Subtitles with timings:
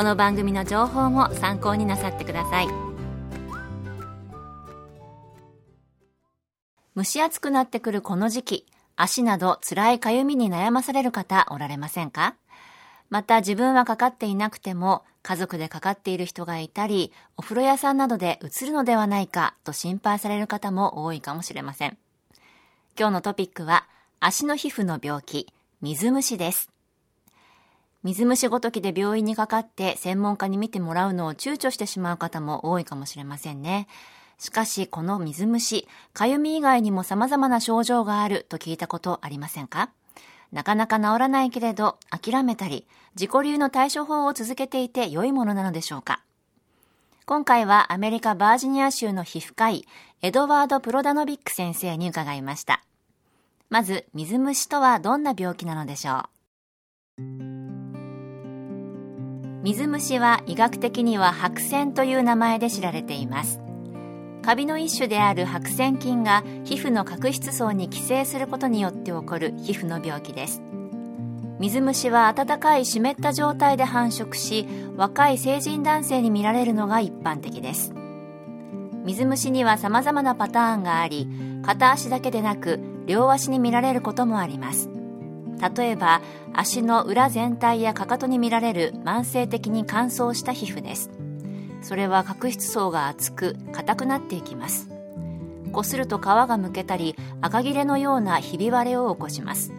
[0.00, 2.68] この番組の情報も参考になさってください。
[6.96, 12.34] 蒸し暑くなってくるこの時期足など辛いかゆみに悩まされる方おられませんか？
[13.10, 21.98] また自分はかかっていなくても家族でかかっている人がいたりお風呂屋さんなどでうつるのではないかと心配される方も多いかもしれません。
[22.98, 23.86] 今日のトピックは
[24.18, 26.70] 足の皮膚の病気水虫です。
[28.02, 33.88] 水虫ごときで病院にかかって専門家に見てもらうのを躊躇してしまう方も多いかもしれませんね。
[34.38, 39.90] しかし、この水虫、かゆみ以外にも様々な症状があると聞いたことありませんか？
[40.50, 46.22] なかなか治らないけれど、諦めたり、自己流の対処法を続けていて良いものなのでしょうか？
[47.26, 49.86] 今回はアメリカバージニア州の皮膚科医、
[50.22, 52.82] エドワード・プロダノビック先生に伺いました。
[53.68, 56.30] まず、水虫とはどんな病気なのでしょ
[57.18, 57.49] う？
[59.62, 63.60] 水虫は医学的には白癬という名前で知られています。
[64.42, 70.62] カビの一種である白癬菌が皮膚の角質層に寄生することによって起こる皮膚の病気です。
[71.58, 74.66] 水虫は暖かい湿った状態で繁殖し
[74.96, 77.92] 若い成人男性に見られるのが一般的です。
[79.04, 81.28] 水虫には様々なパターンがあり
[81.62, 84.88] 片足だけでなく両足に見られることもあります。
[85.60, 86.22] 例えば
[86.54, 91.10] 足の裏全体やかかとに見られる慢性的に乾燥した皮膚です。
[91.82, 94.88] それは角質層が厚く硬くなっていきます。
[95.72, 99.72] こすると皮がむけたり赤切れのようなひび割れを起こします。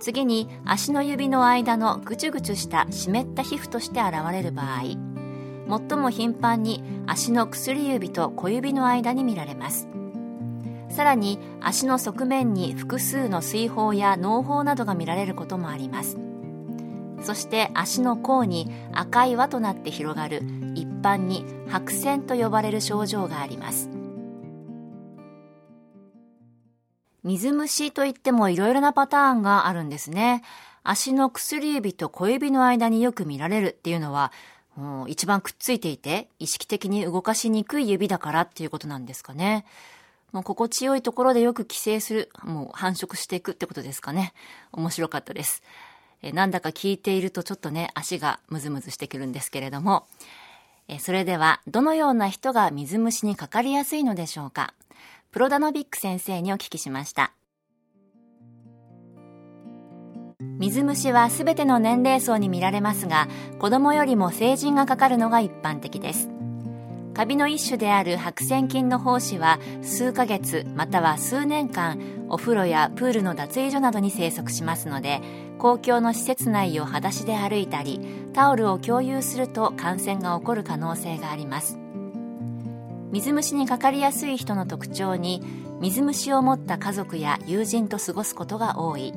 [0.00, 4.96] 次に足の指の間のぐちゅぐちゅした湿った皮膚として現れる場合。
[5.88, 9.88] 最も頻繁に足の薬指と小指の間に見られます。
[10.92, 16.18] さらに足の側面に複数の水泡や脳胞などが見られることもあります。
[17.22, 20.42] そして足の甲に赤い輪となって広がる
[20.74, 23.88] 一般に白癬と呼ばれる症状があります。
[27.22, 30.42] 水虫といってもいろいろなパターンがあるんですね。
[30.82, 34.32] 足の薬指と小指の間によく見られるっていうのは
[35.06, 39.64] 一番くっついていて意識的に動かしにくい指だからっていうことなんですかね。
[40.32, 44.32] もう心地よいところでよく寄生する、もう繁殖していくってことですかね。
[44.72, 45.62] 面白かったです。
[46.22, 50.06] えなんだか聞いているとちょっとね、足がムズムズしてくるんですけれども、
[50.88, 54.74] えそれでは、どのような人が水虫にかかりやすいのでしょうか。
[55.30, 57.32] プロダノビック先生にお聞きしました。
[60.58, 63.28] 水虫はすべての年齢層に見られますが、
[63.58, 66.31] 子供よりも成人がかかるのが一般的です。
[67.14, 75.20] カビの一種である白癬菌の胞子は数ヶ月または数年間お風呂やプールの脱衣所などに生息しますので
[75.58, 78.00] 公共の施設内を裸足で歩いたり
[78.32, 81.78] タオルを共有すると感染が起こる可能性があります。
[83.12, 85.42] 水虫にかかりやすい人の特徴に
[85.80, 89.12] 水虫を持った家族や友人と過ごすことが多い。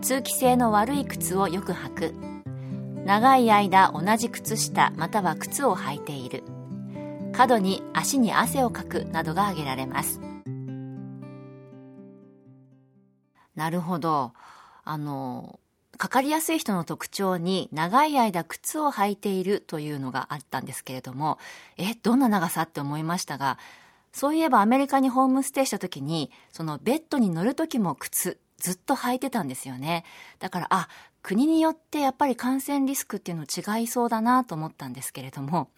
[0.00, 2.14] 通気性の悪い靴をよく履く。
[3.04, 6.44] 長い間同じ靴下または靴を履いている。
[7.38, 10.20] 過度に足に汗をかくなどが挙げられます。
[13.54, 14.32] なるほど。
[14.82, 15.60] あの
[15.98, 21.38] かかりやすい人の特徴に長い間靴を履いているというのがあったんですけれども
[21.76, 23.56] えどんな長さって思いましたが
[24.12, 30.04] そういえばアメリカにホームステイした時にそのベッドに乗る時も靴ずっと履いてたんですよね。
[30.40, 30.88] だからあ
[31.22, 35.70] 国によってやっぱり感染リスクっていうの違いそうだなと思ったんですけれども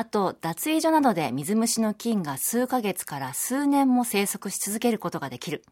[0.00, 5.62] あと、脱衣所などで水虫の菌が数ヶ月から数年も生息し続けることができる。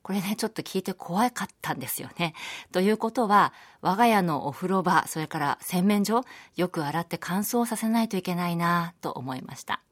[0.00, 2.32] これね、ちょっと聞いて怖かったんですよね。
[2.72, 3.52] ということは、
[3.82, 6.24] 我が家のお風呂場、それから洗面所、
[6.56, 9.82] よく洗って乾燥させないといけないなと思いました。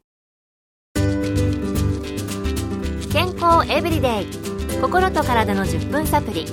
[3.12, 6.46] 健康エブリデイ心と体の10分サプリ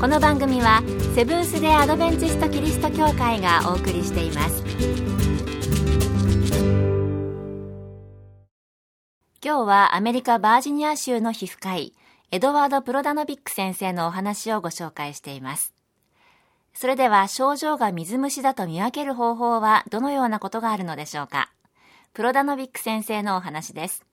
[0.00, 0.82] この番組は
[1.14, 5.25] セブンス・デ・アドベンチスト・キリスト教会がお送りしています
[9.56, 11.94] 今日はアメリカ・バージニア州の皮膚科医
[12.30, 15.72] エドワード・プロダノビック先生のお話をご紹介しています。
[16.74, 21.50] それでは症状が水虫だと見分ける方法はどのようなことがあるのでしょうか？
[22.12, 24.04] プロダノビック先生のお話です。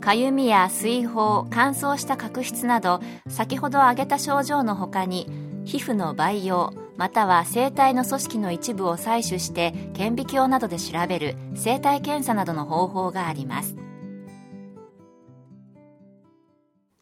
[0.00, 5.30] かゆみや水疱、乾燥した角質など先ほど挙げた症状の他に
[5.64, 13.76] 皮膚の培養または生体の組織の一部を採取して顕微鏡などで調べる生体検査などの方法があります。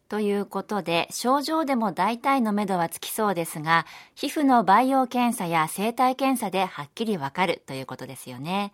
[0.07, 3.85] ということで、症状でも大体の目処はつきそうですが、
[4.15, 8.71] 皮膚の培養検査や生体検査ではっきりわかるということですよね。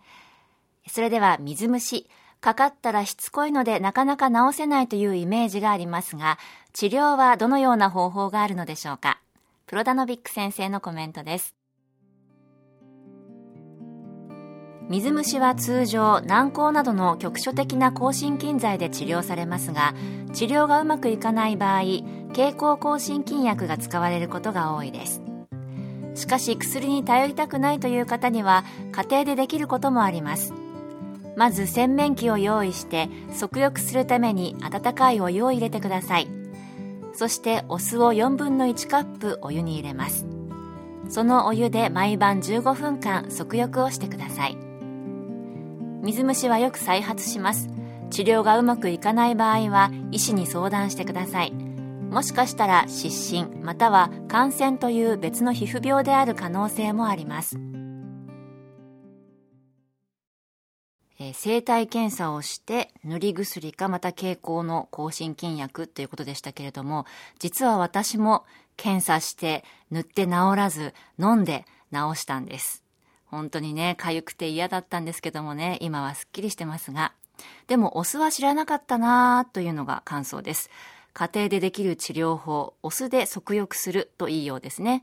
[0.86, 2.06] それでは水虫。
[2.40, 6.38] かかったらしつこいのでなかなか治せないというイメージがありますが、
[6.74, 9.18] 治療はどのような方法があるのでしょうか？
[9.66, 11.54] プロダノビック先生のコメントです。
[14.90, 19.94] 水虫は通常軟膏などの局所的な抗真菌剤で治療されますが
[20.34, 21.82] 治療がうまくいかない場合
[22.34, 25.22] 経口抗真菌薬が使われることが多いです。
[26.14, 30.52] しかし薬に頼りたくないという方には家庭でできることもあります。
[31.36, 36.28] まず洗面器を用意して足浴するために温かいお湯を入れてください。
[37.14, 40.26] そしてお酢を4分の1カップお湯に入れます。
[41.08, 44.58] そのお湯で毎晩15分間足浴をしてください。
[46.02, 47.68] 水虫はよく再発します。
[48.10, 51.52] 治療がうまくいかない場合は医師に相談してください。
[51.52, 57.58] もしかしたら湿疹または感染という別の皮膚病である可能性もあります。
[61.18, 67.06] えー、生体検査をして塗り薬かまた経口の抗真菌薬ということでしたけれども
[67.38, 68.44] 実は私も
[68.76, 72.84] 検査して塗って治らず飲んで治したんです
[73.34, 77.12] 本当にね、痒くて嫌だったんですけどもね、今はすっきりしてますが。
[77.66, 80.70] でも、お酢は知らなかったなというのが感想です。
[81.12, 85.02] 家庭でできる治療法、お酢で足浴するといいようですね。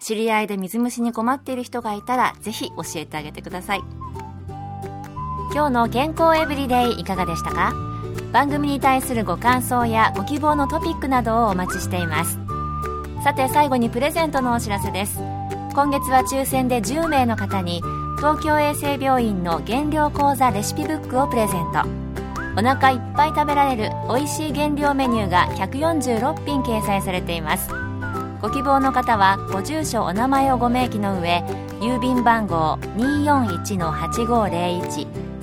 [0.00, 4.07] 知り合いで水虫に困っている人がいたら、ぜひ教えてあげてください。
[5.52, 7.72] 今日の健康エブリデイいかがでしたか？
[8.32, 12.38] 番組に対するご感想やご希望のトピックなどをお待ちしています。
[13.24, 15.18] さて最後にプレゼントのお知らせです。
[15.74, 17.82] 今月は抽選で10名の方に
[18.18, 21.82] 東京衛生病院の減量講座レシピブックをプレゼント
[22.56, 27.70] お腹いっぱい食べられる美味しい減量メニューが146品掲載されています
[28.42, 31.44] ご希望の方はご住所お名前をご明記の上
[31.80, 35.27] 郵便番号241-8501